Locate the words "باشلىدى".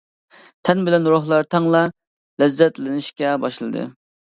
3.47-3.89